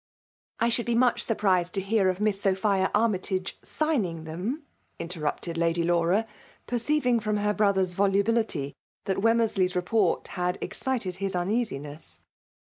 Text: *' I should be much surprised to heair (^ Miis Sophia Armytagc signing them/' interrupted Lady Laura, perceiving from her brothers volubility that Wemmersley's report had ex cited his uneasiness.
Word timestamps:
*' 0.33 0.43
I 0.59 0.69
should 0.69 0.87
be 0.87 0.95
much 0.95 1.21
surprised 1.23 1.73
to 1.75 1.81
heair 1.83 2.11
(^ 2.15 2.17
Miis 2.19 2.39
Sophia 2.41 2.89
Armytagc 2.95 3.53
signing 3.63 4.23
them/' 4.23 4.63
interrupted 4.97 5.59
Lady 5.59 5.83
Laura, 5.83 6.25
perceiving 6.65 7.19
from 7.19 7.37
her 7.37 7.53
brothers 7.53 7.93
volubility 7.93 8.73
that 9.05 9.17
Wemmersley's 9.21 9.75
report 9.75 10.29
had 10.29 10.57
ex 10.59 10.79
cited 10.79 11.17
his 11.17 11.35
uneasiness. 11.35 12.19